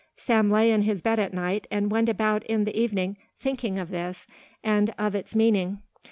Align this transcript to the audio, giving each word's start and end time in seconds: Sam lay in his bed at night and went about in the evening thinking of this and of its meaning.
Sam 0.17 0.49
lay 0.49 0.71
in 0.71 0.81
his 0.81 1.03
bed 1.03 1.19
at 1.19 1.31
night 1.31 1.67
and 1.69 1.91
went 1.91 2.09
about 2.09 2.43
in 2.45 2.63
the 2.63 2.75
evening 2.75 3.17
thinking 3.37 3.77
of 3.77 3.89
this 3.91 4.25
and 4.63 4.91
of 4.97 5.13
its 5.13 5.35
meaning. 5.35 5.83